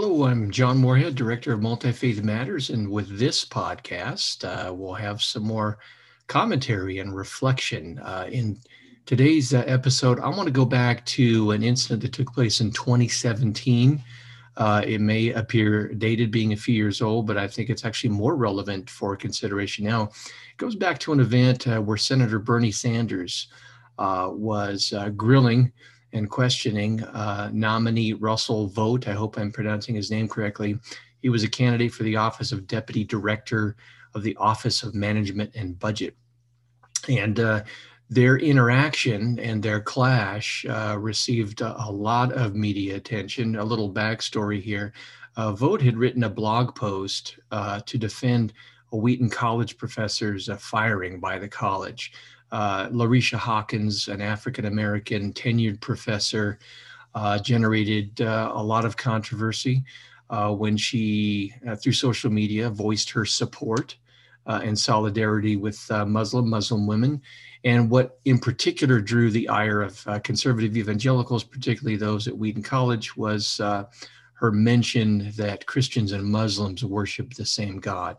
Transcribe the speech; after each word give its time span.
Hello, 0.00 0.26
I'm 0.26 0.52
John 0.52 0.78
Morehead, 0.78 1.16
Director 1.16 1.52
of 1.52 1.60
Multi 1.60 1.90
Faith 1.90 2.22
Matters, 2.22 2.70
and 2.70 2.88
with 2.88 3.18
this 3.18 3.44
podcast, 3.44 4.44
uh, 4.44 4.72
we'll 4.72 4.94
have 4.94 5.20
some 5.20 5.42
more 5.42 5.80
commentary 6.28 7.00
and 7.00 7.16
reflection. 7.16 7.98
Uh, 7.98 8.28
in 8.30 8.60
today's 9.06 9.52
uh, 9.52 9.64
episode, 9.66 10.20
I 10.20 10.28
want 10.28 10.44
to 10.44 10.52
go 10.52 10.64
back 10.64 11.04
to 11.06 11.50
an 11.50 11.64
incident 11.64 12.02
that 12.02 12.12
took 12.12 12.32
place 12.32 12.60
in 12.60 12.70
2017. 12.70 14.00
Uh, 14.56 14.82
it 14.86 15.00
may 15.00 15.30
appear 15.30 15.92
dated, 15.94 16.30
being 16.30 16.52
a 16.52 16.56
few 16.56 16.76
years 16.76 17.02
old, 17.02 17.26
but 17.26 17.36
I 17.36 17.48
think 17.48 17.68
it's 17.68 17.84
actually 17.84 18.10
more 18.10 18.36
relevant 18.36 18.88
for 18.88 19.16
consideration 19.16 19.84
now. 19.84 20.04
It 20.04 20.58
goes 20.58 20.76
back 20.76 21.00
to 21.00 21.12
an 21.12 21.18
event 21.18 21.66
uh, 21.66 21.80
where 21.80 21.96
Senator 21.96 22.38
Bernie 22.38 22.70
Sanders 22.70 23.48
uh, 23.98 24.28
was 24.30 24.94
grilling 25.16 25.72
and 26.12 26.30
questioning 26.30 27.02
uh, 27.02 27.50
nominee 27.52 28.14
Russell 28.14 28.68
Vought. 28.68 29.08
I 29.08 29.12
hope 29.12 29.38
I'm 29.38 29.52
pronouncing 29.52 29.94
his 29.94 30.10
name 30.10 30.28
correctly. 30.28 30.78
He 31.20 31.28
was 31.28 31.44
a 31.44 31.48
candidate 31.48 31.92
for 31.92 32.04
the 32.04 32.16
office 32.16 32.52
of 32.52 32.66
Deputy 32.66 33.04
Director 33.04 33.76
of 34.14 34.22
the 34.22 34.36
Office 34.36 34.82
of 34.82 34.94
Management 34.94 35.54
and 35.54 35.78
Budget. 35.78 36.16
And 37.08 37.38
uh, 37.40 37.62
their 38.10 38.38
interaction 38.38 39.38
and 39.38 39.62
their 39.62 39.80
clash 39.80 40.64
uh, 40.66 40.96
received 40.98 41.60
a, 41.60 41.90
lot 41.90 42.32
of 42.32 42.54
media 42.54 42.96
attention. 42.96 43.56
A 43.56 43.64
little 43.64 43.92
backstory 43.92 44.62
here. 44.62 44.92
Uh, 45.36 45.54
had 45.54 45.96
written 45.96 46.24
a 46.24 46.30
blog 46.30 46.74
post 46.74 47.38
uh, 47.52 47.80
to 47.86 47.96
defend 47.96 48.52
a 48.92 48.96
Wheaton 48.96 49.30
College 49.30 49.76
professor's 49.76 50.48
uh, 50.48 50.56
firing 50.56 51.20
by 51.20 51.38
the 51.38 51.48
college 51.48 52.12
uh, 52.50 52.88
Larycia 52.88 53.36
Hawkins, 53.36 54.08
an 54.08 54.20
African 54.20 54.66
American 54.66 55.32
tenured 55.32 55.80
professor, 55.80 56.58
uh, 57.14 57.38
generated 57.38 58.20
uh, 58.20 58.52
a 58.54 58.62
lot 58.62 58.84
of 58.84 58.96
controversy 58.96 59.82
uh, 60.30 60.52
when 60.52 60.76
she, 60.76 61.54
uh, 61.66 61.76
through 61.76 61.92
social 61.92 62.30
media, 62.30 62.70
voiced 62.70 63.10
her 63.10 63.24
support 63.24 63.96
uh, 64.46 64.60
and 64.62 64.78
solidarity 64.78 65.56
with 65.56 65.90
Muslim 66.06 66.48
Muslim 66.48 66.86
women. 66.86 67.20
And 67.64 67.90
what 67.90 68.18
in 68.24 68.38
particular 68.38 69.00
drew 69.00 69.30
the 69.30 69.48
ire 69.48 69.82
of 69.82 70.06
conservative 70.22 70.76
evangelicals, 70.76 71.44
particularly 71.44 71.96
those 71.96 72.28
at 72.28 72.36
Wheaton 72.36 72.62
College, 72.62 73.16
was 73.16 73.58
her 73.58 74.52
mention 74.52 75.32
that 75.36 75.66
Christians 75.66 76.12
and 76.12 76.24
Muslims 76.24 76.84
worship 76.84 77.34
the 77.34 77.44
same 77.44 77.80
God 77.80 78.16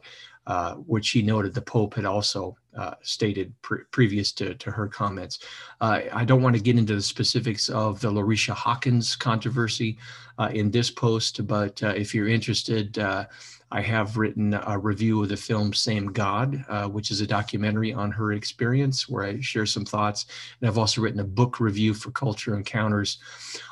uh, 0.48 0.76
which 0.76 1.06
she 1.06 1.22
noted 1.22 1.54
the 1.54 1.62
Pope 1.62 1.96
had 1.96 2.06
also 2.06 2.56
uh, 2.78 2.96
stated 3.02 3.54
pre- 3.62 3.84
previous 3.92 4.32
to, 4.32 4.56
to 4.56 4.72
her 4.72 4.88
comments. 4.88 5.40
Uh, 5.82 6.02
I 6.14 6.24
don't 6.26 6.42
want 6.42 6.56
to 6.56 6.62
get 6.62 6.78
into 6.78 6.96
the 6.96 7.02
specifics 7.02 7.70
of 7.70 8.00
the 8.00 8.12
Larycia 8.12 8.54
Hawkins 8.54 9.16
controversy 9.16 9.98
uh, 10.38 10.50
in 10.54 10.72
this 10.72 10.90
post, 10.90 11.46
but 11.48 11.82
uh, 11.84 11.90
if 11.90 12.16
you're 12.16 12.28
interested, 12.28 12.98
uh, 13.00 13.26
I 13.72 13.82
have 13.82 14.18
written 14.18 14.54
a 14.66 14.80
review 14.80 15.22
of 15.22 15.30
the 15.30 15.38
film 15.38 15.74
Same 15.74 16.08
God, 16.08 16.66
uh, 16.68 16.88
which 16.88 17.12
is 17.12 17.22
a 17.22 17.28
documentary 17.28 17.94
on 17.94 18.12
her 18.12 18.34
experience 18.34 19.08
where 19.08 19.24
I 19.24 19.40
share 19.42 19.68
some 19.68 19.86
thoughts. 19.86 20.26
And 20.60 20.68
I've 20.68 20.80
also 20.80 21.02
written 21.02 21.20
a 21.20 21.26
book 21.26 21.60
review 21.60 21.94
for 21.94 22.10
Culture 22.12 22.56
Encounters 22.56 23.20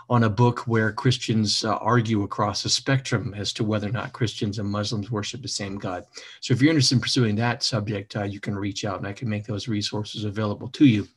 on 0.10 0.24
a 0.24 0.30
book 0.30 0.60
where 0.68 0.92
Christians 0.92 1.66
uh, 1.66 1.78
argue 1.78 2.22
across 2.24 2.64
a 2.66 2.70
spectrum 2.70 3.34
as 3.36 3.52
to 3.54 3.64
whether 3.64 3.90
or 3.90 3.92
not 3.92 4.14
Christians 4.14 4.60
and 4.60 4.70
Muslims 4.70 5.10
worship 5.10 5.42
the 5.42 5.48
same 5.48 5.78
God. 5.78 6.06
So 6.42 6.54
if 6.54 6.62
you're 6.62 6.72
interested 6.72 6.96
in 6.96 7.02
pursuing 7.02 7.36
that 7.38 7.64
subject, 7.64 8.16
uh, 8.16 8.24
you 8.24 8.40
can 8.40 8.56
reach 8.56 8.86
out 8.86 9.00
and 9.00 9.08
I 9.08 9.14
can 9.14 9.30
make 9.30 9.46
those 9.46 9.68
resources 9.68 10.26
available 10.26 10.68
to 10.70 10.86
you. 10.86 11.08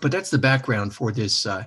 But 0.00 0.12
that's 0.12 0.30
the 0.30 0.38
background 0.38 0.94
for 0.94 1.10
this 1.10 1.46
uh, 1.46 1.64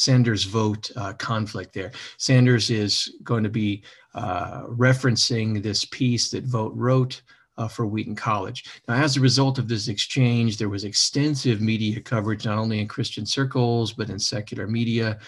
Sanders 0.00 0.44
Vought 0.44 0.90
uh, 0.96 1.12
conflict 1.12 1.74
there. 1.74 1.92
Sanders 2.16 2.70
is 2.70 3.16
going 3.22 3.42
to 3.42 3.50
be 3.50 3.82
uh, 4.14 4.62
referencing 4.64 5.62
this 5.62 5.84
piece 5.84 6.30
that 6.30 6.44
Vought 6.44 6.74
wrote 6.74 7.20
uh, 7.58 7.68
for 7.68 7.84
Wheaton 7.84 8.16
College. 8.16 8.64
Now, 8.88 8.94
as 8.94 9.16
a 9.16 9.20
result 9.20 9.58
of 9.58 9.68
this 9.68 9.88
exchange, 9.88 10.56
there 10.56 10.70
was 10.70 10.84
extensive 10.84 11.60
media 11.60 12.00
coverage, 12.00 12.46
not 12.46 12.56
only 12.56 12.80
in 12.80 12.88
Christian 12.88 13.26
circles, 13.26 13.92
but 13.92 14.08
in 14.08 14.18
secular 14.18 14.66
media, 14.66 15.18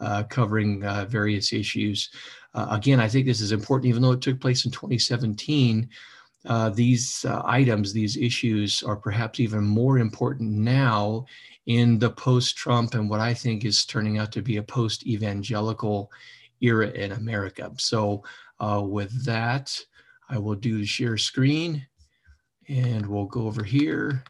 uh, 0.00 0.22
covering 0.22 0.82
uh, 0.82 1.04
various 1.04 1.52
issues. 1.52 2.08
Uh, 2.54 2.68
again, 2.70 3.00
I 3.00 3.08
think 3.08 3.26
this 3.26 3.42
is 3.42 3.52
important, 3.52 3.90
even 3.90 4.00
though 4.00 4.12
it 4.12 4.22
took 4.22 4.40
place 4.40 4.64
in 4.64 4.70
2017. 4.70 5.90
Uh, 6.46 6.70
these 6.70 7.24
uh, 7.24 7.42
items, 7.44 7.92
these 7.92 8.16
issues 8.16 8.82
are 8.82 8.96
perhaps 8.96 9.38
even 9.38 9.62
more 9.62 9.98
important 9.98 10.50
now 10.50 11.24
in 11.66 11.98
the 11.98 12.10
post 12.10 12.56
Trump 12.56 12.94
and 12.94 13.08
what 13.08 13.20
I 13.20 13.32
think 13.32 13.64
is 13.64 13.84
turning 13.84 14.18
out 14.18 14.32
to 14.32 14.42
be 14.42 14.56
a 14.56 14.62
post 14.62 15.06
evangelical 15.06 16.10
era 16.60 16.88
in 16.90 17.12
America. 17.12 17.70
So, 17.78 18.24
uh, 18.58 18.82
with 18.84 19.24
that, 19.24 19.76
I 20.28 20.38
will 20.38 20.54
do 20.54 20.78
the 20.78 20.86
share 20.86 21.18
screen 21.18 21.86
and 22.68 23.06
we'll 23.06 23.26
go 23.26 23.46
over 23.46 23.62
here 23.62 24.24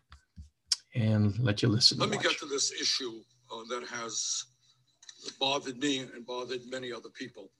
and 0.95 1.39
let 1.39 1.63
you 1.63 1.69
listen. 1.69 1.99
Let 1.99 2.11
me 2.11 2.19
get 2.19 2.39
to 2.39 2.47
this 2.47 2.73
issue 2.73 3.21
uh, 3.51 3.63
that 3.71 3.87
has 3.89 4.45
bothered 5.39 5.79
me 5.79 6.01
and 6.01 6.27
bothered 6.27 6.61
many 6.71 6.93
other 6.93 7.09
people. 7.11 7.51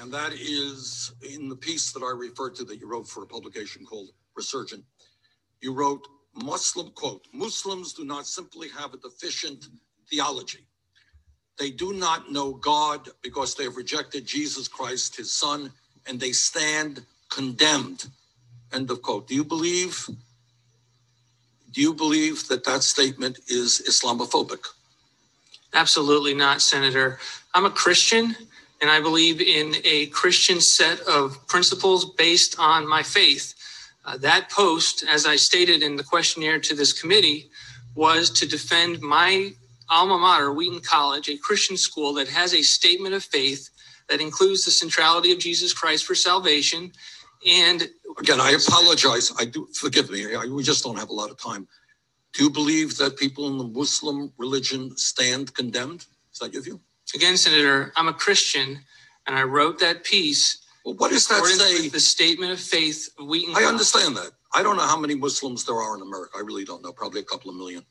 And 0.00 0.12
that 0.12 0.32
is 0.32 1.12
in 1.22 1.48
the 1.48 1.56
piece 1.56 1.92
that 1.92 2.02
I 2.02 2.10
referred 2.10 2.54
to 2.56 2.64
that 2.64 2.80
you 2.80 2.88
wrote 2.88 3.08
for 3.08 3.22
a 3.22 3.26
publication 3.26 3.84
called 3.84 4.10
Resurgent. 4.34 4.84
You 5.60 5.74
wrote, 5.74 6.06
Muslim 6.34 6.90
quote, 6.90 7.26
Muslims 7.32 7.92
do 7.92 8.04
not 8.04 8.26
simply 8.26 8.68
have 8.70 8.94
a 8.94 8.96
deficient 8.96 9.66
theology. 10.08 10.66
They 11.58 11.70
do 11.70 11.92
not 11.92 12.32
know 12.32 12.54
God 12.54 13.08
because 13.22 13.54
they 13.54 13.64
have 13.64 13.76
rejected 13.76 14.26
Jesus 14.26 14.66
Christ, 14.66 15.16
his 15.16 15.32
son, 15.32 15.70
and 16.06 16.18
they 16.18 16.32
stand 16.32 17.04
condemned. 17.30 18.08
End 18.72 18.90
of 18.90 19.02
quote. 19.02 19.28
Do 19.28 19.34
you 19.34 19.44
believe? 19.44 20.08
Do 21.70 21.80
you 21.80 21.94
believe 21.94 22.48
that 22.48 22.64
that 22.64 22.82
statement 22.82 23.38
is 23.48 23.82
Islamophobic? 23.88 24.66
Absolutely 25.74 26.34
not, 26.34 26.60
Senator. 26.60 27.18
I'm 27.54 27.64
a 27.64 27.70
Christian 27.70 28.34
and 28.82 28.90
I 28.90 29.00
believe 29.00 29.40
in 29.40 29.76
a 29.84 30.06
Christian 30.06 30.60
set 30.60 31.00
of 31.02 31.46
principles 31.46 32.04
based 32.16 32.58
on 32.58 32.86
my 32.86 33.02
faith. 33.02 33.54
Uh, 34.04 34.18
that 34.18 34.50
post, 34.50 35.04
as 35.08 35.24
I 35.24 35.36
stated 35.36 35.84
in 35.84 35.94
the 35.94 36.02
questionnaire 36.02 36.58
to 36.58 36.74
this 36.74 36.92
committee, 36.92 37.48
was 37.94 38.28
to 38.30 38.46
defend 38.46 39.00
my 39.00 39.52
alma 39.88 40.18
mater, 40.18 40.52
Wheaton 40.52 40.80
College, 40.80 41.28
a 41.28 41.38
Christian 41.38 41.76
school 41.76 42.12
that 42.14 42.28
has 42.28 42.54
a 42.54 42.62
statement 42.62 43.14
of 43.14 43.22
faith 43.22 43.70
that 44.08 44.20
includes 44.20 44.64
the 44.64 44.72
centrality 44.72 45.30
of 45.30 45.38
Jesus 45.38 45.72
Christ 45.72 46.04
for 46.04 46.16
salvation. 46.16 46.90
And 47.46 47.88
again, 48.18 48.40
I 48.40 48.50
apologize. 48.50 49.30
I 49.38 49.44
do 49.44 49.68
forgive 49.74 50.10
me. 50.10 50.34
I, 50.34 50.46
we 50.46 50.64
just 50.64 50.82
don't 50.82 50.98
have 50.98 51.10
a 51.10 51.14
lot 51.14 51.30
of 51.30 51.38
time. 51.38 51.68
Do 52.32 52.42
you 52.42 52.50
believe 52.50 52.96
that 52.96 53.16
people 53.16 53.46
in 53.46 53.58
the 53.58 53.64
Muslim 53.64 54.32
religion 54.38 54.96
stand 54.96 55.54
condemned? 55.54 56.06
Is 56.32 56.40
that 56.40 56.52
your 56.52 56.62
view? 56.62 56.80
Again, 57.14 57.36
Senator, 57.36 57.92
I'm 57.96 58.08
a 58.08 58.12
Christian, 58.12 58.80
and 59.26 59.36
I 59.36 59.42
wrote 59.42 59.78
that 59.80 60.04
piece 60.04 60.62
well, 60.84 60.94
what 60.96 61.10
does 61.10 61.28
that 61.28 61.44
say? 61.44 61.88
The 61.88 62.00
statement 62.00 62.50
of 62.52 62.60
faith 62.60 63.08
of 63.18 63.28
Wheaton. 63.28 63.54
I 63.56 63.64
understand 63.64 64.16
that. 64.16 64.32
I 64.54 64.62
don't 64.62 64.76
know 64.76 64.86
how 64.86 64.98
many 64.98 65.14
Muslims 65.14 65.64
there 65.64 65.76
are 65.76 65.96
in 65.96 66.02
America. 66.02 66.32
I 66.36 66.40
really 66.40 66.64
don't 66.64 66.82
know. 66.82 66.92
Probably 66.92 67.20
a 67.20 67.24
couple 67.24 67.50
of 67.50 67.56
million. 67.56 67.84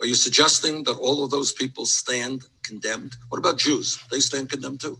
Are 0.00 0.06
you 0.06 0.14
suggesting 0.14 0.84
that 0.84 0.96
all 0.96 1.24
of 1.24 1.30
those 1.30 1.52
people 1.52 1.86
stand 1.86 2.44
condemned? 2.62 3.16
What 3.28 3.38
about 3.38 3.58
Jews? 3.58 3.98
They 4.10 4.20
stand 4.20 4.50
condemned 4.50 4.80
too. 4.80 4.98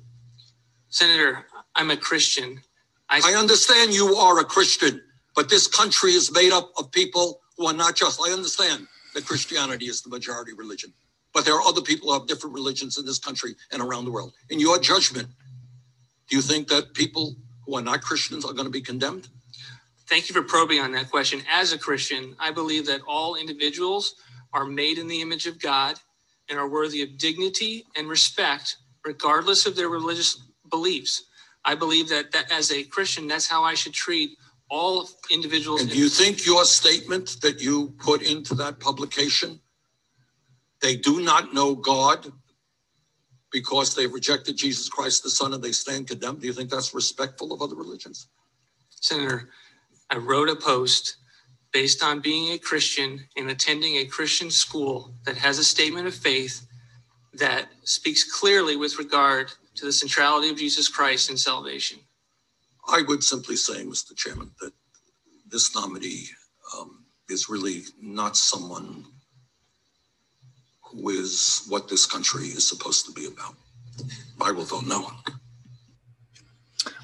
Senator, 0.89 1.47
I'm 1.75 1.91
a 1.91 1.97
Christian. 1.97 2.61
I, 3.09 3.21
I 3.25 3.39
understand 3.39 3.93
you 3.93 4.15
are 4.17 4.39
a 4.41 4.45
Christian, 4.45 5.01
but 5.35 5.49
this 5.49 5.67
country 5.67 6.13
is 6.13 6.33
made 6.33 6.53
up 6.53 6.71
of 6.79 6.91
people 6.91 7.41
who 7.57 7.67
are 7.67 7.73
not 7.75 7.97
just. 7.97 8.21
I 8.21 8.33
understand 8.33 8.87
that 9.15 9.27
Christianity 9.27 9.87
is 9.87 10.03
the 10.03 10.11
majority 10.11 10.53
religion, 10.53 10.93
but 11.33 11.45
there 11.45 11.55
are 11.55 11.63
other 11.63 11.81
people 11.81 12.09
who 12.09 12.19
have 12.19 12.27
different 12.27 12.55
religions 12.55 12.99
in 12.99 13.07
this 13.07 13.19
country 13.19 13.55
and 13.73 13.81
around 13.81 14.05
the 14.05 14.11
world. 14.11 14.33
In 14.51 14.61
your 14.61 14.79
judgment, 14.79 15.29
do 16.29 16.37
you 16.37 16.43
think 16.43 16.69
that 16.69 16.95
people 16.95 17.35
who 17.67 17.77
are 17.77 17.83
not 17.83 18.03
Christians 18.03 18.45
are 18.45 18.53
going 18.53 18.65
to 18.65 18.71
be 18.71 18.81
condemned? 18.81 19.29
Thank 20.09 20.29
you 20.29 20.35
for 20.35 20.43
probing 20.43 20.81
on 20.81 20.93
that 20.93 21.11
question. 21.11 21.41
As 21.51 21.73
a 21.73 21.79
Christian, 21.79 22.35
I 22.41 22.51
believe 22.51 22.87
that 22.87 23.01
all 23.07 23.37
individuals 23.37 24.17
are 24.53 24.65
made 24.65 24.99
in 24.99 25.07
the 25.07 25.21
image 25.21 25.47
of 25.47 25.61
God 25.61 26.01
and 26.49 26.59
are 26.59 26.69
worthy 26.69 27.03
of 27.03 27.17
dignity 27.17 27.85
and 27.97 28.09
respect, 28.09 28.77
regardless 29.05 29.67
of 29.67 29.77
their 29.77 29.89
religious 29.89 30.43
beliefs. 30.69 31.25
I 31.65 31.77
believe 31.77 32.09
that, 32.09 32.33
that 32.33 32.51
as 32.51 32.73
a 32.73 32.83
Christian, 32.83 33.29
that's 33.29 33.47
how 33.47 33.63
I 33.63 33.75
should 33.75 33.93
treat 33.93 34.37
all 34.69 35.09
individuals. 35.31 35.83
And 35.83 35.91
do 35.91 35.99
you 35.99 36.09
think 36.09 36.45
your 36.47 36.65
statement 36.65 37.37
that 37.43 37.61
you 37.61 37.95
put 37.99 38.23
into 38.23 38.55
that 38.57 38.81
publication, 38.81 39.61
they 40.83 40.97
do 40.97 41.21
not 41.21 41.55
know 41.55 41.75
God 41.75 42.33
because 43.53 43.95
they've 43.95 44.13
rejected 44.13 44.57
Jesus 44.57 44.89
Christ 44.89 45.23
the 45.23 45.31
Son 45.31 45.53
and 45.53 45.63
they 45.63 45.73
stand 45.73 46.09
condemned, 46.09 46.41
do 46.41 46.47
you 46.47 46.53
think 46.53 46.71
that's 46.71 46.95
respectful 46.95 47.53
of 47.53 47.63
other 47.63 47.75
religions? 47.75 48.29
Senator, 48.91 49.51
I 50.09 50.17
wrote 50.17 50.49
a 50.49 50.57
post 50.57 51.17
based 51.73 52.03
on 52.03 52.21
being 52.21 52.53
a 52.53 52.59
Christian 52.59 53.27
and 53.37 53.51
attending 53.51 53.97
a 53.97 54.05
Christian 54.05 54.51
school 54.51 55.15
that 55.25 55.37
has 55.37 55.59
a 55.59 55.65
statement 55.65 56.07
of 56.07 56.15
faith 56.15 56.67
that 57.35 57.69
speaks 57.85 58.39
clearly 58.39 58.77
with 58.77 58.99
regard 58.99 59.53
to 59.77 59.85
the 59.87 59.93
centrality 59.93 60.51
of 60.51 60.59
Jesus 60.59 60.89
Christ 60.89 61.31
and 61.31 61.39
salvation. 61.39 61.99
I 62.89 63.03
would 63.03 63.23
simply 63.23 63.57
say, 63.57 63.85
Mr. 63.85 64.17
Chairman, 64.17 64.51
that 64.61 64.73
this 65.49 65.75
nominee 65.75 66.27
um, 66.77 67.05
is 67.29 67.49
really 67.49 67.83
not 68.01 68.37
someone 68.37 69.05
is 70.95 71.67
what 71.69 71.89
this 71.89 72.07
country 72.07 72.47
is 72.47 72.67
supposed 72.67 73.07
to 73.07 73.13
be 73.13 73.27
about. 73.27 73.55
I 74.41 74.53
will 74.53 74.65
vote 74.65 74.87
no. 74.87 75.11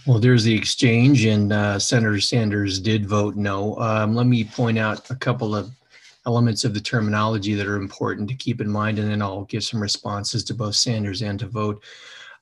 Well, 0.06 0.21
there's 0.21 0.44
the 0.44 0.55
exchange, 0.55 1.25
and 1.25 1.53
uh, 1.53 1.79
Senator 1.79 2.21
Sanders 2.21 2.79
did 2.79 3.06
vote 3.06 3.35
no. 3.35 3.77
Um, 3.79 4.15
let 4.15 4.27
me 4.27 4.44
point 4.44 4.79
out 4.79 5.11
a 5.11 5.17
couple 5.17 5.55
of 5.55 5.71
elements 6.27 6.65
of 6.65 6.75
the 6.75 6.81
terminology 6.81 7.55
that 7.55 7.67
are 7.67 7.77
important 7.77 8.29
to 8.29 8.35
keep 8.35 8.61
in 8.61 8.71
mind, 8.71 8.99
and 8.99 9.11
then 9.11 9.21
I'll 9.21 9.44
give 9.44 9.65
some 9.65 9.83
responses 9.83 10.44
to 10.44 10.55
both 10.55 10.77
Sanders 10.77 11.23
and 11.23 11.39
to 11.41 11.47
Vought. 11.47 11.82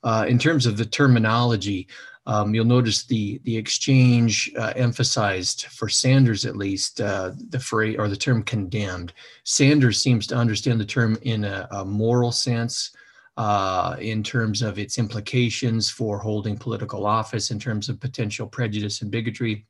Uh, 0.02 0.26
in 0.28 0.38
terms 0.38 0.66
of 0.66 0.76
the 0.76 0.84
terminology, 0.84 1.88
um, 2.26 2.54
you'll 2.54 2.64
notice 2.64 3.04
the 3.04 3.40
the 3.44 3.56
exchange 3.56 4.50
uh, 4.58 4.72
emphasized 4.76 5.66
for 5.66 5.88
Sanders 5.88 6.46
at 6.46 6.56
least 6.56 7.00
uh, 7.00 7.32
the 7.50 7.60
phrase 7.60 7.96
or 7.98 8.08
the 8.08 8.16
term 8.16 8.42
condemned. 8.42 9.12
Sanders 9.44 10.02
seems 10.02 10.26
to 10.28 10.36
understand 10.36 10.80
the 10.80 10.86
term 10.86 11.18
in 11.22 11.44
a, 11.44 11.68
a 11.70 11.84
moral 11.84 12.32
sense, 12.32 12.90
uh, 13.36 13.96
in 13.98 14.22
terms 14.22 14.62
of 14.62 14.78
its 14.78 14.98
implications 14.98 15.90
for 15.90 16.18
holding 16.18 16.56
political 16.56 17.04
office, 17.04 17.50
in 17.50 17.58
terms 17.58 17.88
of 17.88 18.00
potential 18.00 18.46
prejudice 18.46 19.02
and 19.02 19.10
bigotry. 19.10 19.66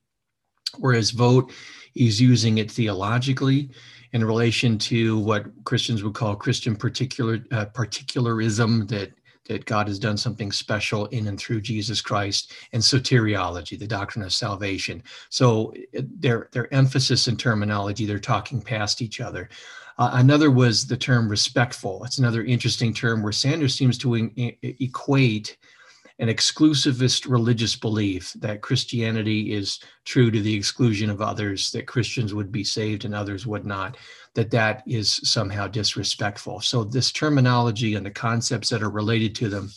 Whereas 0.78 1.10
Vought 1.10 1.52
is 1.94 2.20
using 2.20 2.58
it 2.58 2.70
theologically 2.70 3.70
in 4.12 4.24
relation 4.24 4.78
to 4.78 5.18
what 5.18 5.46
Christians 5.64 6.04
would 6.04 6.14
call 6.14 6.36
Christian 6.36 6.76
particular 6.76 7.44
uh, 7.50 7.66
particularism 7.66 8.86
that 8.88 9.12
that 9.46 9.66
God 9.66 9.88
has 9.88 9.98
done 9.98 10.16
something 10.16 10.52
special 10.52 11.06
in 11.06 11.26
and 11.26 11.38
through 11.38 11.60
Jesus 11.60 12.00
Christ, 12.00 12.52
and 12.72 12.82
soteriology, 12.82 13.78
the 13.78 13.86
doctrine 13.86 14.24
of 14.24 14.32
salvation. 14.32 15.02
So 15.28 15.74
their 15.92 16.48
their 16.52 16.72
emphasis 16.72 17.26
and 17.26 17.38
terminology, 17.38 18.06
they're 18.06 18.18
talking 18.18 18.62
past 18.62 19.02
each 19.02 19.20
other. 19.20 19.48
Uh, 19.96 20.10
another 20.14 20.50
was 20.50 20.86
the 20.86 20.96
term 20.96 21.28
respectful. 21.28 22.02
It's 22.04 22.18
another 22.18 22.42
interesting 22.42 22.92
term 22.92 23.22
where 23.22 23.32
Sanders 23.32 23.74
seems 23.74 23.96
to 23.98 24.16
e- 24.16 24.58
equate 24.62 25.56
an 26.20 26.28
exclusivist 26.28 27.28
religious 27.28 27.74
belief 27.74 28.32
that 28.34 28.60
Christianity 28.60 29.52
is 29.52 29.80
true 30.04 30.30
to 30.30 30.40
the 30.40 30.54
exclusion 30.54 31.10
of 31.10 31.20
others, 31.20 31.72
that 31.72 31.86
Christians 31.86 32.32
would 32.32 32.52
be 32.52 32.62
saved 32.62 33.04
and 33.04 33.14
others 33.14 33.46
would 33.46 33.66
not, 33.66 33.96
that 34.34 34.50
that 34.50 34.84
is 34.86 35.20
somehow 35.24 35.66
disrespectful. 35.66 36.60
So 36.60 36.84
this 36.84 37.10
terminology 37.10 37.96
and 37.96 38.06
the 38.06 38.10
concepts 38.10 38.68
that 38.68 38.82
are 38.82 38.90
related 38.90 39.34
to 39.36 39.48
them 39.48 39.70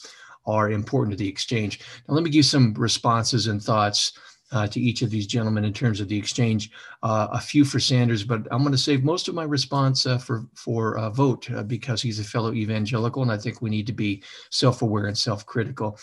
are 0.45 0.72
important 0.72 1.18
to 1.18 1.18
the 1.18 1.30
exchange. 1.30 1.80
Now 2.07 2.13
let 2.13 2.24
me 2.24 2.30
give 2.30 2.45
some 2.45 2.74
responses 2.75 3.48
and 3.48 3.62
thoughts 3.62 4.13
uh, 4.52 4.68
to 4.68 4.80
each 4.80 5.02
of 5.02 5.10
these 5.10 5.28
gentlemen 5.28 5.66
in 5.66 5.74
terms 5.74 6.00
of 6.00 6.08
the 6.08 6.18
exchange. 6.18 6.72
Uh, 7.04 7.28
a 7.32 7.40
few 7.40 7.66
for 7.66 7.80
Sanders, 7.80 8.24
but 8.24 8.48
I'm 8.52 8.62
going 8.62 8.72
to 8.72 8.78
save 8.78 9.04
most 9.04 9.28
of 9.28 9.36
my 9.36 9.44
response 9.44 10.06
uh, 10.06 10.18
for 10.18 10.46
for 10.56 10.98
uh, 10.98 11.10
Vought 11.10 11.52
uh, 11.52 11.64
because 11.64 12.02
he's 12.02 12.20
a 12.20 12.24
fellow 12.24 12.54
evangelical, 12.54 13.22
and 13.22 13.32
I 13.32 13.38
think 13.38 13.62
we 13.62 13.70
need 13.70 13.88
to 13.88 13.94
be 13.94 14.24
self-aware 14.50 15.08
and 15.08 15.18
self-critical. 15.18 16.00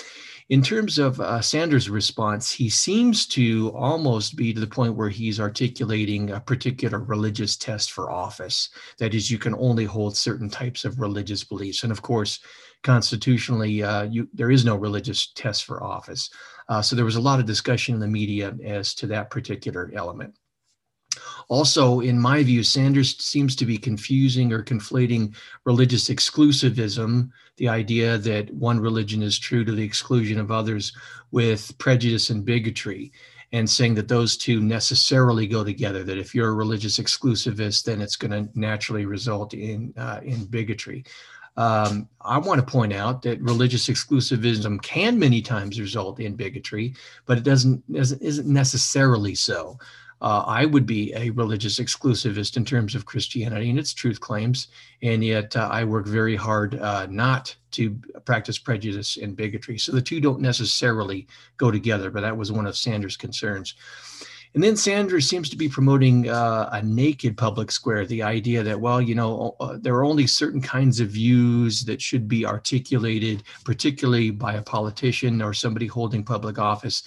In 0.51 0.63
terms 0.63 0.99
of 0.99 1.21
uh, 1.21 1.41
Sanders' 1.41 1.89
response, 1.89 2.51
he 2.51 2.69
seems 2.69 3.27
to 3.29 3.73
almost 3.75 4.37
be 4.37 4.53
to 4.53 4.61
the 4.61 4.67
point 4.67 4.95
where 4.95 5.09
he's 5.09 5.41
articulating 5.41 6.31
a 6.31 6.41
particular 6.41 6.99
religious 6.99 7.57
test 7.57 7.93
for 7.93 8.11
office. 8.11 8.69
That 8.99 9.15
is, 9.15 9.31
you 9.31 9.39
can 9.39 9.55
only 9.55 9.87
hold 9.87 10.17
certain 10.17 10.51
types 10.51 10.85
of 10.85 11.01
religious 11.01 11.45
beliefs, 11.45 11.83
and 11.83 11.91
of 11.91 12.03
course, 12.03 12.41
constitutionally, 12.83 13.83
you, 14.11 14.29
there 14.35 14.51
is 14.51 14.65
no 14.65 14.77
religious 14.77 15.33
test 15.33 15.65
for 15.65 15.83
office. 15.83 16.29
Uh, 16.69 16.83
so 16.83 16.97
there 16.97 17.05
was 17.05 17.17
a 17.17 17.21
lot 17.21 17.41
of 17.41 17.47
discussion 17.47 17.95
in 17.95 18.01
the 18.01 18.09
media 18.09 18.57
as 18.65 18.95
to 18.95 19.07
that 19.07 19.31
particular 19.31 19.91
element. 19.95 20.35
Also, 21.49 22.01
in 22.01 22.19
my 22.19 22.43
view, 22.43 22.63
Sanders 22.63 23.23
seems 23.23 23.55
to 23.57 23.67
be 23.67 23.79
confusing 23.79 24.53
or 24.53 24.63
conflating 24.63 25.35
religious 25.65 26.09
exclusivism, 26.09 27.31
the 27.57 27.69
idea 27.69 28.19
that 28.19 28.53
one 28.55 28.81
religion 28.81 29.23
is 29.23 29.39
true 29.39 29.65
to 29.65 29.73
the 29.73 29.83
exclusion 29.83 30.41
of 30.41 30.51
others, 30.51 30.93
with 31.31 31.77
prejudice 31.79 32.31
and 32.31 32.45
bigotry, 32.45 33.13
and 33.53 33.69
saying 33.69 33.95
that 33.95 34.09
those 34.09 34.37
two 34.37 34.61
necessarily 34.61 35.47
go 35.47 35.63
together. 35.63 36.03
That 36.03 36.19
if 36.19 36.35
you're 36.35 36.49
a 36.49 36.55
religious 36.55 36.99
exclusivist, 36.99 37.85
then 37.85 38.01
it's 38.01 38.17
going 38.17 38.31
to 38.33 38.59
naturally 38.59 39.05
result 39.05 39.55
in 39.55 39.93
uh, 39.97 40.21
in 40.25 40.47
bigotry. 40.47 41.05
Um, 41.57 42.09
I 42.21 42.39
want 42.39 42.61
to 42.61 42.67
point 42.67 42.93
out 42.93 43.23
that 43.23 43.41
religious 43.41 43.89
exclusivism 43.89 44.83
can 44.83 45.19
many 45.19 45.41
times 45.41 45.81
result 45.81 46.19
in 46.19 46.35
bigotry, 46.35 46.95
but 47.27 47.39
it 47.39 47.45
doesn't 47.45 47.83
isn't 47.93 48.47
necessarily 48.47 49.35
so. 49.35 49.79
Uh, 50.21 50.43
I 50.47 50.65
would 50.65 50.87
be 50.87 51.13
a 51.15 51.31
religious 51.31 51.79
exclusivist 51.79 52.57
in 52.57 52.65
terms 52.65 52.95
of 52.95 53.05
Christianity 53.05 53.69
and 53.69 53.79
its 53.79 53.93
truth 53.93 54.21
claims, 54.21 54.69
and 55.03 55.23
yet 55.23 55.55
uh, 55.55 55.69
I 55.71 55.85
work 55.85 56.07
very 56.07 56.35
hard 56.35 56.77
uh, 56.77 57.07
not 57.11 57.55
to 57.73 57.91
practice 58.25 58.59
prejudice 58.59 59.19
and 59.19 59.37
bigotry. 59.37 59.77
So 59.77 59.93
the 59.93 60.01
two 60.01 60.21
don't 60.21 60.41
necessarily 60.41 61.27
go 61.59 61.71
together, 61.71 62.11
but 62.11 62.23
that 62.23 62.37
was 62.37 62.51
one 62.51 62.67
of 62.67 62.77
Sanders' 62.77 63.19
concerns. 63.19 63.75
And 64.55 64.63
then 64.63 64.77
Sanders 64.77 65.29
seems 65.29 65.49
to 65.51 65.57
be 65.57 65.69
promoting 65.69 66.29
uh, 66.29 66.69
a 66.73 66.81
naked 66.81 67.37
public 67.37 67.73
square, 67.73 68.07
the 68.07 68.23
idea 68.23 68.63
that, 68.63 68.81
well, 68.81 69.03
you 69.03 69.17
know, 69.17 69.57
uh, 69.59 69.79
there 69.81 69.97
are 69.97 70.05
only 70.05 70.29
certain 70.29 70.61
kinds 70.61 71.01
of 71.01 71.09
views 71.09 71.85
that 71.87 72.01
should 72.01 72.29
be 72.29 72.47
articulated, 72.47 73.43
particularly 73.65 74.31
by 74.31 74.55
a 74.55 74.63
politician 74.63 75.43
or 75.43 75.53
somebody 75.53 75.89
holding 75.89 76.23
public 76.23 76.61
office 76.61 77.03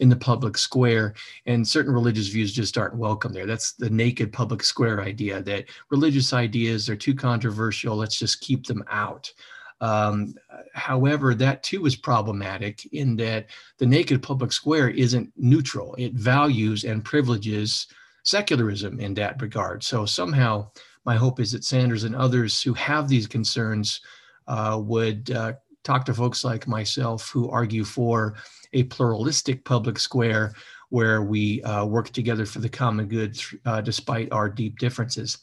in 0.00 0.10
the 0.10 0.16
public 0.16 0.58
square, 0.58 1.14
and 1.46 1.66
certain 1.66 1.92
religious 1.92 2.28
views 2.28 2.52
just 2.52 2.76
aren't 2.76 2.96
welcome 2.96 3.32
there. 3.32 3.46
That's 3.46 3.72
the 3.72 3.90
naked 3.90 4.32
public 4.32 4.62
square 4.62 5.00
idea 5.00 5.42
that 5.42 5.66
religious 5.90 6.32
ideas 6.32 6.88
are 6.90 6.96
too 6.96 7.14
controversial, 7.14 7.96
let's 7.96 8.18
just 8.18 8.40
keep 8.40 8.66
them 8.66 8.84
out. 8.88 9.32
Um, 9.80 10.34
however, 10.74 11.34
that 11.34 11.62
too 11.62 11.86
is 11.86 11.96
problematic 11.96 12.86
in 12.92 13.16
that 13.16 13.46
the 13.78 13.86
naked 13.86 14.22
public 14.22 14.52
square 14.52 14.90
isn't 14.90 15.32
neutral. 15.36 15.94
It 15.98 16.14
values 16.14 16.84
and 16.84 17.04
privileges 17.04 17.86
secularism 18.24 19.00
in 19.00 19.14
that 19.14 19.40
regard. 19.40 19.82
So 19.82 20.04
somehow, 20.04 20.70
my 21.04 21.16
hope 21.16 21.40
is 21.40 21.52
that 21.52 21.64
Sanders 21.64 22.04
and 22.04 22.14
others 22.14 22.62
who 22.62 22.74
have 22.74 23.08
these 23.08 23.26
concerns 23.26 24.00
uh, 24.46 24.78
would 24.82 25.30
uh, 25.30 25.54
talk 25.84 26.04
to 26.04 26.14
folks 26.14 26.44
like 26.44 26.66
myself 26.66 27.30
who 27.30 27.48
argue 27.50 27.84
for 27.84 28.34
a 28.72 28.82
pluralistic 28.84 29.64
public 29.64 29.98
square 29.98 30.52
where 30.90 31.22
we 31.22 31.62
uh, 31.62 31.86
work 31.86 32.10
together 32.10 32.44
for 32.44 32.58
the 32.58 32.68
common 32.68 33.06
good 33.06 33.40
uh, 33.64 33.80
despite 33.80 34.30
our 34.32 34.48
deep 34.48 34.78
differences. 34.78 35.38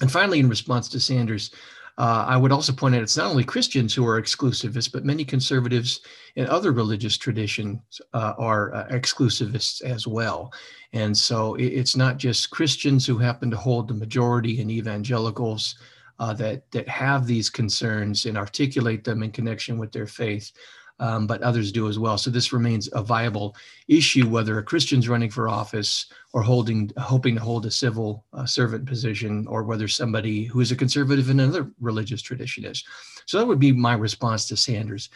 And 0.00 0.10
finally, 0.10 0.40
in 0.40 0.48
response 0.48 0.88
to 0.88 1.00
Sanders' 1.00 1.52
Uh, 1.96 2.24
I 2.26 2.36
would 2.36 2.50
also 2.50 2.72
point 2.72 2.94
out 2.94 3.02
it's 3.02 3.16
not 3.16 3.30
only 3.30 3.44
Christians 3.44 3.94
who 3.94 4.06
are 4.06 4.20
exclusivists, 4.20 4.90
but 4.90 5.04
many 5.04 5.24
conservatives 5.24 6.00
in 6.34 6.46
other 6.48 6.72
religious 6.72 7.16
traditions 7.16 8.00
uh, 8.12 8.32
are 8.36 8.74
uh, 8.74 8.88
exclusivists 8.88 9.80
as 9.82 10.06
well. 10.06 10.52
And 10.92 11.16
so 11.16 11.54
it, 11.54 11.66
it's 11.66 11.96
not 11.96 12.16
just 12.16 12.50
Christians 12.50 13.06
who 13.06 13.18
happen 13.18 13.50
to 13.50 13.56
hold 13.56 13.86
the 13.86 13.94
majority 13.94 14.60
in 14.60 14.70
evangelicals 14.70 15.76
uh, 16.18 16.32
that 16.34 16.70
that 16.70 16.88
have 16.88 17.26
these 17.26 17.50
concerns 17.50 18.26
and 18.26 18.38
articulate 18.38 19.04
them 19.04 19.22
in 19.22 19.30
connection 19.30 19.78
with 19.78 19.92
their 19.92 20.06
faith 20.06 20.52
um, 21.00 21.26
but 21.26 21.42
others 21.42 21.72
do 21.72 21.88
as 21.88 21.98
well. 21.98 22.16
So 22.16 22.30
this 22.30 22.52
remains 22.52 22.88
a 22.92 23.02
viable 23.02 23.56
issue, 23.88 24.28
whether 24.28 24.58
a 24.58 24.62
Christian's 24.62 25.08
running 25.08 25.30
for 25.30 25.48
office 25.48 26.06
or 26.32 26.42
holding, 26.42 26.90
hoping 26.96 27.34
to 27.34 27.40
hold 27.40 27.66
a 27.66 27.70
civil 27.70 28.24
uh, 28.32 28.46
servant 28.46 28.86
position, 28.86 29.46
or 29.48 29.64
whether 29.64 29.88
somebody 29.88 30.44
who 30.44 30.60
is 30.60 30.72
a 30.72 30.76
conservative 30.76 31.30
in 31.30 31.40
another 31.40 31.70
religious 31.80 32.22
tradition 32.22 32.64
is. 32.64 32.84
So 33.26 33.38
that 33.38 33.46
would 33.46 33.60
be 33.60 33.72
my 33.72 33.94
response 33.94 34.46
to 34.48 34.56
Sanders. 34.56 35.10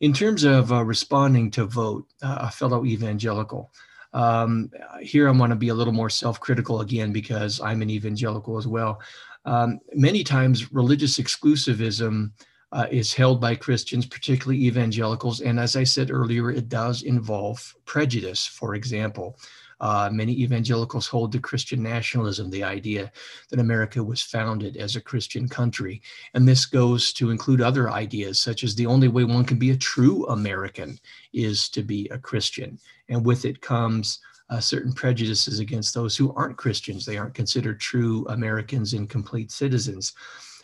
In 0.00 0.12
terms 0.12 0.44
of 0.44 0.72
uh, 0.72 0.84
responding 0.84 1.50
to 1.52 1.66
Vought, 1.66 2.06
uh, 2.22 2.38
a 2.40 2.50
fellow 2.50 2.84
evangelical. 2.84 3.70
Um, 4.12 4.70
here 5.00 5.28
I 5.28 5.30
want 5.30 5.50
to 5.50 5.56
be 5.56 5.68
a 5.68 5.74
little 5.74 5.92
more 5.92 6.10
self-critical 6.10 6.80
again 6.80 7.12
because 7.12 7.60
I'm 7.60 7.80
an 7.82 7.90
evangelical 7.90 8.58
as 8.58 8.66
well. 8.66 9.00
Um, 9.44 9.78
many 9.94 10.24
times, 10.24 10.72
religious 10.72 11.18
exclusivism 11.18 12.32
uh, 12.72 12.86
is 12.90 13.12
held 13.12 13.40
by 13.40 13.54
Christians, 13.54 14.06
particularly 14.06 14.64
evangelicals. 14.64 15.40
And 15.40 15.58
as 15.58 15.76
I 15.76 15.84
said 15.84 16.10
earlier, 16.10 16.50
it 16.50 16.68
does 16.68 17.02
involve 17.02 17.74
prejudice. 17.84 18.46
For 18.46 18.74
example, 18.74 19.36
uh, 19.80 20.10
many 20.12 20.32
evangelicals 20.42 21.06
hold 21.06 21.32
to 21.32 21.40
Christian 21.40 21.82
nationalism, 21.82 22.50
the 22.50 22.62
idea 22.62 23.10
that 23.48 23.58
America 23.58 24.04
was 24.04 24.20
founded 24.20 24.76
as 24.76 24.94
a 24.94 25.00
Christian 25.00 25.48
country. 25.48 26.02
And 26.34 26.46
this 26.46 26.66
goes 26.66 27.12
to 27.14 27.30
include 27.30 27.62
other 27.62 27.90
ideas, 27.90 28.40
such 28.40 28.62
as 28.62 28.74
the 28.74 28.86
only 28.86 29.08
way 29.08 29.24
one 29.24 29.44
can 29.44 29.58
be 29.58 29.70
a 29.70 29.76
true 29.76 30.26
American 30.26 30.98
is 31.32 31.68
to 31.70 31.82
be 31.82 32.08
a 32.10 32.18
Christian. 32.18 32.78
And 33.08 33.24
with 33.24 33.44
it 33.44 33.62
comes 33.62 34.20
uh, 34.50 34.60
certain 34.60 34.92
prejudices 34.92 35.60
against 35.60 35.94
those 35.94 36.16
who 36.16 36.34
aren't 36.34 36.58
Christians. 36.58 37.06
They 37.06 37.16
aren't 37.16 37.34
considered 37.34 37.80
true 37.80 38.26
Americans 38.28 38.92
and 38.92 39.08
complete 39.08 39.50
citizens. 39.50 40.12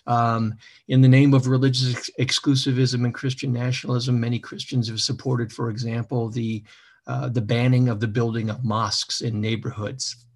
Um, 0.07 0.55
in 0.89 1.01
the 1.01 1.09
name 1.09 1.35
of 1.35 1.49
religious 1.49 1.97
ex- 1.97 2.11
exclusivism 2.19 3.05
and 3.05 3.15
Christian 3.15 3.53
nationalism, 3.53 4.21
many 4.21 4.39
Christians 4.39 4.89
have 4.89 5.01
supported, 5.01 5.53
for 5.53 5.71
example, 5.71 6.29
the 6.29 6.63
uh, 7.07 7.29
the 7.29 7.41
banning 7.41 7.89
of 7.89 8.01
the 8.01 8.09
building 8.09 8.51
of 8.51 8.65
mosques 8.65 9.21
in 9.21 9.41
neighborhoods 9.41 10.27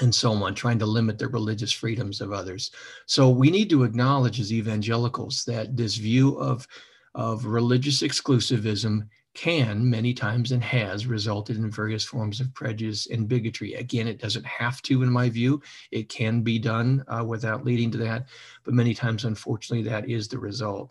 and 0.00 0.14
so 0.14 0.32
on, 0.32 0.54
trying 0.54 0.78
to 0.78 0.86
limit 0.86 1.18
the 1.18 1.28
religious 1.28 1.72
freedoms 1.72 2.20
of 2.20 2.32
others. 2.32 2.70
So 3.06 3.30
we 3.30 3.50
need 3.50 3.70
to 3.70 3.82
acknowledge 3.82 4.38
as 4.40 4.52
evangelicals 4.52 5.44
that 5.46 5.76
this 5.76 5.96
view 5.96 6.36
of, 6.38 6.66
of 7.14 7.46
religious 7.46 8.02
exclusivism 8.02 9.08
can 9.36 9.88
many 9.88 10.14
times 10.14 10.50
and 10.50 10.64
has 10.64 11.06
resulted 11.06 11.56
in 11.56 11.70
various 11.70 12.04
forms 12.04 12.40
of 12.40 12.52
prejudice 12.54 13.06
and 13.06 13.28
bigotry. 13.28 13.74
Again, 13.74 14.08
it 14.08 14.18
doesn't 14.18 14.46
have 14.46 14.80
to, 14.82 15.02
in 15.02 15.12
my 15.12 15.28
view. 15.28 15.62
It 15.90 16.08
can 16.08 16.40
be 16.40 16.58
done 16.58 17.04
uh, 17.06 17.22
without 17.24 17.64
leading 17.64 17.90
to 17.92 17.98
that, 17.98 18.26
but 18.64 18.74
many 18.74 18.94
times, 18.94 19.24
unfortunately, 19.24 19.88
that 19.90 20.08
is 20.08 20.26
the 20.26 20.38
result. 20.38 20.90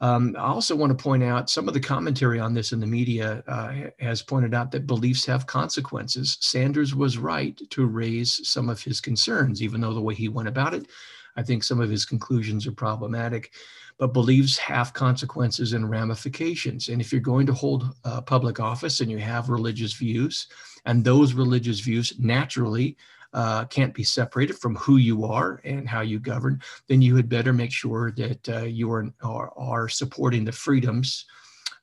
Um, 0.00 0.34
I 0.36 0.46
also 0.46 0.74
want 0.74 0.96
to 0.96 1.02
point 1.02 1.22
out 1.22 1.50
some 1.50 1.68
of 1.68 1.74
the 1.74 1.80
commentary 1.80 2.40
on 2.40 2.54
this 2.54 2.72
in 2.72 2.80
the 2.80 2.86
media 2.86 3.44
uh, 3.46 3.72
has 4.00 4.20
pointed 4.20 4.52
out 4.52 4.72
that 4.72 4.86
beliefs 4.86 5.24
have 5.26 5.46
consequences. 5.46 6.38
Sanders 6.40 6.94
was 6.94 7.18
right 7.18 7.60
to 7.70 7.86
raise 7.86 8.48
some 8.48 8.68
of 8.68 8.82
his 8.82 9.00
concerns, 9.00 9.62
even 9.62 9.80
though 9.80 9.94
the 9.94 10.00
way 10.00 10.14
he 10.14 10.28
went 10.28 10.48
about 10.48 10.74
it, 10.74 10.86
I 11.36 11.42
think 11.42 11.64
some 11.64 11.80
of 11.80 11.90
his 11.90 12.04
conclusions 12.04 12.66
are 12.66 12.72
problematic. 12.72 13.52
But 13.98 14.12
beliefs 14.12 14.58
have 14.58 14.94
consequences 14.94 15.74
and 15.74 15.88
ramifications. 15.88 16.88
And 16.88 17.00
if 17.00 17.12
you're 17.12 17.20
going 17.20 17.46
to 17.46 17.52
hold 17.52 17.94
uh, 18.04 18.20
public 18.22 18.58
office 18.58 19.00
and 19.00 19.10
you 19.10 19.18
have 19.18 19.48
religious 19.48 19.92
views, 19.92 20.48
and 20.86 21.04
those 21.04 21.34
religious 21.34 21.80
views 21.80 22.18
naturally 22.18 22.96
uh, 23.34 23.64
can't 23.66 23.94
be 23.94 24.04
separated 24.04 24.58
from 24.58 24.76
who 24.76 24.96
you 24.96 25.24
are 25.24 25.60
and 25.64 25.88
how 25.88 26.00
you 26.02 26.18
govern, 26.18 26.60
then 26.88 27.00
you 27.00 27.16
had 27.16 27.28
better 27.28 27.52
make 27.52 27.72
sure 27.72 28.12
that 28.12 28.48
uh, 28.48 28.62
you 28.62 28.90
are, 28.92 29.06
are, 29.22 29.52
are, 29.56 29.88
supporting 29.88 30.44
the 30.44 30.52
freedoms 30.52 31.24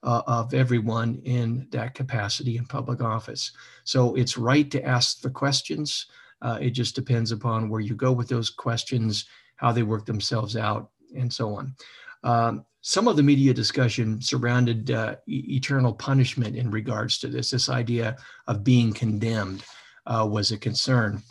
uh, 0.03 0.21
of 0.27 0.53
everyone 0.53 1.19
in 1.25 1.67
that 1.71 1.95
capacity 1.95 2.57
in 2.57 2.65
public 2.65 3.01
office. 3.01 3.51
So 3.83 4.15
it's 4.15 4.37
right 4.37 4.69
to 4.71 4.83
ask 4.85 5.21
the 5.21 5.29
questions. 5.29 6.05
Uh, 6.41 6.57
it 6.61 6.71
just 6.71 6.95
depends 6.95 7.31
upon 7.31 7.69
where 7.69 7.81
you 7.81 7.95
go 7.95 8.11
with 8.11 8.29
those 8.29 8.49
questions, 8.49 9.25
how 9.57 9.71
they 9.71 9.83
work 9.83 10.05
themselves 10.05 10.55
out, 10.55 10.91
and 11.15 11.31
so 11.31 11.55
on. 11.55 11.75
Um, 12.23 12.65
some 12.81 13.07
of 13.07 13.17
the 13.17 13.23
media 13.23 13.53
discussion 13.53 14.21
surrounded 14.21 14.91
uh, 14.91 15.15
e- 15.27 15.55
eternal 15.55 15.93
punishment 15.93 16.55
in 16.55 16.71
regards 16.71 17.17
to 17.19 17.27
this, 17.27 17.49
this 17.49 17.69
idea 17.69 18.15
of 18.47 18.63
being 18.63 18.93
condemned 18.93 19.63
uh, 20.05 20.27
was 20.29 20.51
a 20.51 20.57
concern. 20.57 21.21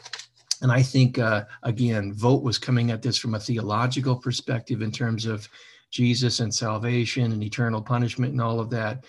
And 0.61 0.73
I 0.73 0.83
think, 0.83 1.19
uh, 1.19 1.45
again, 1.63 2.13
Vought 2.13 2.43
was 2.43 2.59
coming 2.59 2.91
at 2.91 3.01
this 3.01 3.17
from 3.17 3.35
a 3.35 3.41
theological 3.41 4.17
perspective 4.17 4.83
in 4.83 4.91
terms 4.91 5.25
of 5.25 5.49
Jesus 5.91 6.41
and 6.41 6.55
salvation 6.55 7.33
and 7.33 7.43
eternal 7.43 7.81
punishment 7.81 8.33
and 8.33 8.43
all 8.43 8.61
of 8.61 8.71
that, 8.71 9.05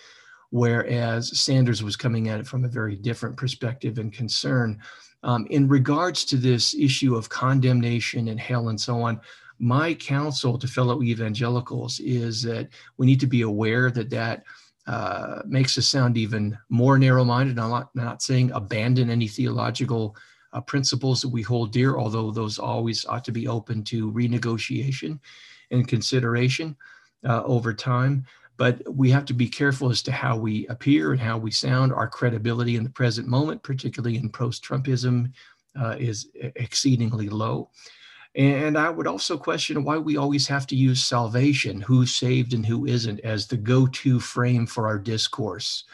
whereas 0.51 1.37
Sanders 1.39 1.83
was 1.83 1.97
coming 1.97 2.29
at 2.29 2.39
it 2.39 2.47
from 2.47 2.63
a 2.63 2.69
very 2.69 2.95
different 2.95 3.35
perspective 3.35 3.97
and 3.97 4.13
concern. 4.13 4.79
Um, 5.23 5.45
in 5.49 5.67
regards 5.67 6.23
to 6.25 6.37
this 6.37 6.73
issue 6.73 7.15
of 7.15 7.29
condemnation 7.29 8.29
and 8.29 8.39
hell 8.39 8.69
and 8.69 8.79
so 8.79 9.01
on, 9.01 9.19
my 9.59 9.93
counsel 9.93 10.57
to 10.57 10.67
fellow 10.67 11.03
evangelicals 11.03 11.99
is 11.99 12.41
that 12.43 12.69
we 12.97 13.05
need 13.05 13.19
to 13.19 13.27
be 13.27 13.41
aware 13.41 13.91
that 13.91 14.09
that 14.09 14.43
uh, 14.87 15.41
makes 15.45 15.77
us 15.77 15.87
sound 15.87 16.17
even 16.17 16.57
more 16.69 16.97
narrow 16.97 17.23
minded. 17.23 17.59
I'm 17.59 17.69
not, 17.69 17.93
not 17.93 18.21
saying 18.21 18.51
abandon 18.53 19.09
any 19.09 19.27
theological 19.27 20.15
uh, 20.53 20.61
principles 20.61 21.21
that 21.21 21.29
we 21.29 21.41
hold 21.41 21.71
dear, 21.71 21.97
although 21.97 22.31
those 22.31 22.57
always 22.57 23.05
ought 23.05 23.25
to 23.25 23.31
be 23.31 23.47
open 23.47 23.83
to 23.83 24.11
renegotiation 24.11 25.19
and 25.71 25.87
consideration 25.87 26.75
uh, 27.27 27.43
over 27.43 27.73
time. 27.73 28.25
But 28.59 28.81
we 28.93 29.09
have 29.09 29.23
to 29.25 29.33
be 29.33 29.47
careful 29.47 29.89
as 29.89 30.03
to 30.03 30.11
how 30.11 30.37
we 30.37 30.67
appear 30.67 31.13
and 31.13 31.21
how 31.21 31.37
we 31.37 31.49
sound. 31.49 31.93
Our 31.93 32.09
credibility 32.09 32.75
in 32.75 32.83
the 32.83 32.89
present 32.89 33.25
moment, 33.25 33.63
particularly 33.63 34.17
in 34.17 34.29
post 34.29 34.65
Trumpism, 34.65 35.31
uh, 35.79 35.95
is 35.97 36.27
exceedingly 36.35 37.29
low. 37.29 37.69
And 38.35 38.77
I 38.77 38.89
would 38.89 39.07
also 39.07 39.37
question 39.37 39.85
why 39.85 39.97
we 39.97 40.17
always 40.17 40.45
have 40.47 40.67
to 40.67 40.75
use 40.75 41.03
salvation, 41.03 41.79
who's 41.79 42.13
saved 42.13 42.53
and 42.53 42.65
who 42.65 42.85
isn't, 42.85 43.21
as 43.21 43.47
the 43.47 43.57
go 43.57 43.87
to 43.87 44.19
frame 44.19 44.67
for 44.67 44.87
our 44.87 44.99
discourse. 44.99 45.85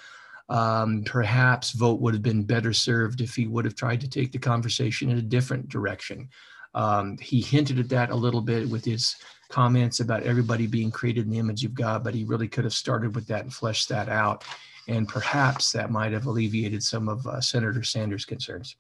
Um, 0.49 1.03
perhaps 1.05 1.71
Vought 1.71 2.01
would 2.01 2.15
have 2.15 2.23
been 2.23 2.43
better 2.43 2.73
served 2.73 3.21
if 3.21 3.35
he 3.35 3.45
would 3.45 3.65
have 3.65 3.75
tried 3.75 4.01
to 4.01 4.09
take 4.09 4.31
the 4.31 4.39
conversation 4.39 5.11
in 5.11 5.19
a 5.19 5.21
different 5.21 5.69
direction. 5.69 6.29
Um, 6.73 7.17
he 7.19 7.41
hinted 7.41 7.79
at 7.79 7.89
that 7.89 8.09
a 8.09 8.15
little 8.15 8.41
bit 8.41 8.67
with 8.69 8.83
his 8.83 9.15
comments 9.49 9.99
about 9.99 10.23
everybody 10.23 10.67
being 10.67 10.91
created 10.91 11.25
in 11.25 11.31
the 11.31 11.39
image 11.39 11.63
of 11.63 11.73
God, 11.73 12.03
but 12.03 12.15
he 12.15 12.23
really 12.23 12.47
could 12.47 12.63
have 12.63 12.73
started 12.73 13.15
with 13.15 13.27
that 13.27 13.43
and 13.43 13.53
fleshed 13.53 13.89
that 13.89 14.09
out. 14.09 14.43
And 14.87 15.07
perhaps 15.07 15.71
that 15.71 15.91
might 15.91 16.11
have 16.11 16.25
alleviated 16.25 16.83
some 16.83 17.09
of 17.09 17.25
uh, 17.25 17.41
Senator 17.41 17.83
Sanders' 17.83 18.25
concerns. 18.25 18.75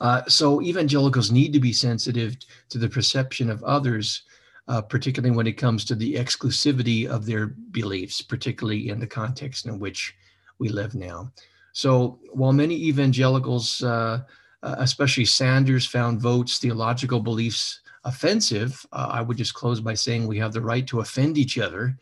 Uh, 0.00 0.22
so 0.26 0.60
evangelicals 0.60 1.30
need 1.30 1.52
to 1.52 1.60
be 1.60 1.72
sensitive 1.72 2.36
to 2.68 2.78
the 2.78 2.88
perception 2.88 3.48
of 3.48 3.62
others, 3.62 4.22
uh, 4.68 4.82
particularly 4.82 5.34
when 5.34 5.46
it 5.46 5.56
comes 5.56 5.84
to 5.84 5.94
the 5.94 6.14
exclusivity 6.14 7.06
of 7.06 7.26
their 7.26 7.46
beliefs, 7.46 8.20
particularly 8.20 8.88
in 8.88 8.98
the 8.98 9.06
context 9.06 9.66
in 9.66 9.78
which 9.78 10.14
we 10.58 10.68
live 10.68 10.94
now. 10.94 11.30
So 11.72 12.18
while 12.32 12.52
many 12.52 12.74
evangelicals, 12.74 13.82
uh, 13.82 14.20
uh 14.62 14.76
especially 14.78 15.24
Sanders, 15.24 15.86
found 15.86 16.20
Vought's, 16.20 16.58
theological 16.58 17.20
beliefs 17.20 17.80
offensive, 18.04 18.84
uh, 18.92 19.08
I 19.10 19.22
would 19.22 19.36
just 19.36 19.54
close 19.54 19.80
by 19.80 19.94
saying 19.94 20.26
we 20.26 20.38
have 20.38 20.52
the 20.52 20.60
right 20.60 20.86
to 20.88 21.00
offend 21.00 21.38
each 21.38 21.58
other 21.58 21.96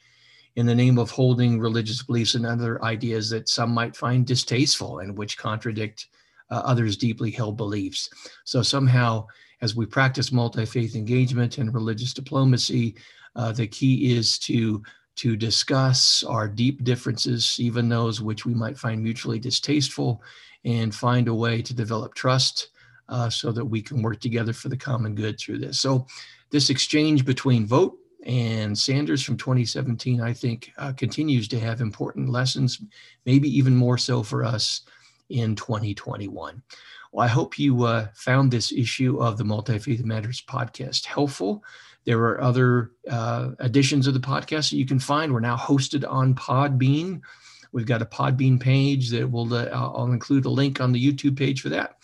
in 0.57 0.67
the 0.67 0.75
name 0.75 0.99
of 0.99 1.11
holding 1.11 1.59
religious 1.59 2.03
beliefs 2.03 2.35
and 2.35 2.45
other 2.45 2.83
ideas 2.85 3.31
that 3.31 3.49
some 3.49 3.73
might 3.73 3.97
find 3.97 4.27
distasteful 4.27 4.99
and 4.99 5.17
which 5.17 5.39
contradict 5.39 6.09
uh, 6.51 6.63
others' 6.65 6.97
deeply 6.97 7.31
held 7.31 7.57
beliefs. 7.57 8.11
So 8.45 8.63
somehow, 8.63 9.27
as 9.63 9.75
we 9.75 9.87
practice 9.87 10.33
multi-faith 10.33 10.95
engagement 10.95 11.59
and 11.59 11.73
religious 11.73 12.13
diplomacy, 12.13 12.97
uh, 13.35 13.53
the 13.53 13.67
key 13.67 14.15
is 14.15 14.39
to 14.41 14.83
to 15.15 15.37
discuss 15.37 16.25
our 16.25 16.49
deep 16.49 16.85
differences, 16.85 17.57
even 17.61 17.87
those 17.87 18.23
which 18.23 18.47
we 18.47 18.55
might 18.55 18.79
find 18.79 19.03
mutually 19.03 19.39
distasteful, 19.39 20.23
and 20.65 20.95
find 20.95 21.29
a 21.29 21.35
way 21.35 21.61
to 21.61 21.75
develop 21.75 22.15
trust 22.15 22.69
uh, 23.12 23.28
so 23.28 23.52
that 23.52 23.64
we 23.64 23.83
can 23.83 24.02
work 24.02 24.21
together 24.21 24.54
for 24.54 24.71
the 24.71 24.76
common 24.76 25.14
good 25.14 25.38
through 25.38 25.59
this. 25.59 25.78
So, 25.78 26.07
this 26.50 26.71
exchange 26.71 27.25
between 27.25 27.66
Vought 27.66 27.95
and 28.25 28.76
Sanders 28.76 29.23
from 29.23 29.37
2017, 29.37 30.21
I 30.21 30.33
think, 30.33 30.71
uh, 30.78 30.92
continues 30.92 31.47
to 31.49 31.61
have 31.61 31.81
important 31.81 32.31
lessons, 32.31 32.81
maybe 33.26 33.49
even 33.57 33.76
more 33.76 33.99
so 33.99 34.23
for 34.23 34.45
us 34.45 34.83
in 35.28 35.54
2021. 35.57 36.62
Well, 37.12 37.25
I 37.25 37.28
hope 37.28 37.59
you 37.59 37.85
uh, 37.85 38.09
found 38.14 38.50
this 38.50 38.73
issue 38.73 39.19
of 39.19 39.37
the 39.37 39.45
Multi 39.45 39.78
Faith 39.78 40.04
Matters 40.04 40.42
podcast 40.49 41.04
helpful. 41.04 41.62
There 42.04 42.19
are 42.19 42.40
other 42.40 42.92
uh, 43.11 43.50
editions 43.61 44.07
of 44.07 44.14
the 44.14 44.21
podcast 44.21 44.71
that 44.71 44.76
you 44.76 44.87
can 44.87 44.99
find. 44.99 45.33
We're 45.33 45.40
now 45.40 45.57
hosted 45.57 46.11
on 46.11 46.35
Podbean. 46.35 47.21
We've 47.73 47.87
got 47.87 48.02
a 48.02 48.07
Podbean 48.07 48.59
page 48.59 49.11
that 49.11 49.31
will, 49.31 49.52
uh, 49.52 49.69
I'll 49.73 50.12
include 50.12 50.47
a 50.47 50.50
link 50.50 50.81
on 50.81 50.92
the 50.92 51.12
YouTube 51.12 51.37
page 51.37 51.61
for 51.61 51.69
that. 51.69 51.97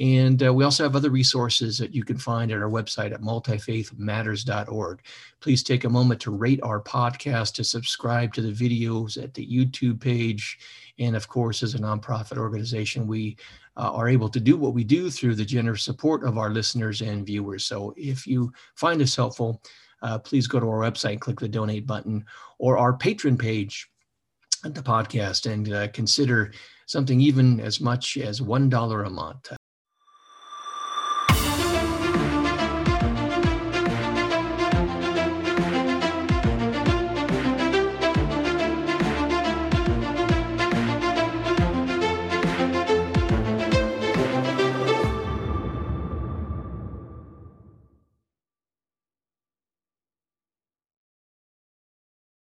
And 0.00 0.42
uh, 0.42 0.54
we 0.54 0.64
also 0.64 0.82
have 0.82 0.96
other 0.96 1.10
resources 1.10 1.76
that 1.76 1.94
you 1.94 2.04
can 2.04 2.16
find 2.16 2.50
at 2.50 2.62
our 2.62 2.70
website 2.70 3.12
at 3.12 3.20
multifaithmatters.org. 3.20 5.02
Please 5.40 5.62
take 5.62 5.84
a 5.84 5.90
moment 5.90 6.20
to 6.22 6.30
rate 6.30 6.60
our 6.62 6.82
podcast, 6.82 7.52
to 7.54 7.64
subscribe 7.64 8.32
to 8.32 8.40
the 8.40 8.50
videos 8.50 9.22
at 9.22 9.34
the 9.34 9.46
YouTube 9.46 10.00
page. 10.00 10.58
And 10.98 11.14
of 11.14 11.28
course, 11.28 11.62
as 11.62 11.74
a 11.74 11.78
nonprofit 11.78 12.38
organization, 12.38 13.06
we 13.06 13.36
uh, 13.76 13.92
are 13.92 14.08
able 14.08 14.30
to 14.30 14.40
do 14.40 14.56
what 14.56 14.72
we 14.72 14.84
do 14.84 15.10
through 15.10 15.34
the 15.34 15.44
generous 15.44 15.82
support 15.82 16.24
of 16.24 16.38
our 16.38 16.48
listeners 16.48 17.02
and 17.02 17.26
viewers. 17.26 17.66
So 17.66 17.92
if 17.98 18.26
you 18.26 18.54
find 18.76 18.98
this 19.02 19.14
helpful, 19.14 19.62
uh, 20.00 20.18
please 20.18 20.46
go 20.46 20.60
to 20.60 20.66
our 20.66 20.80
website, 20.80 21.12
and 21.12 21.20
click 21.20 21.40
the 21.40 21.48
donate 21.48 21.86
button, 21.86 22.24
or 22.58 22.78
our 22.78 22.96
Patreon 22.96 23.38
page 23.38 23.90
at 24.64 24.74
the 24.74 24.82
podcast 24.82 25.50
and 25.50 25.70
uh, 25.72 25.88
consider 25.88 26.52
something 26.86 27.20
even 27.20 27.60
as 27.60 27.82
much 27.82 28.16
as 28.16 28.40
$1 28.40 29.06
a 29.06 29.10
month. 29.10 29.52